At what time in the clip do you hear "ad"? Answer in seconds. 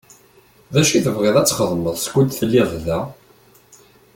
1.37-1.47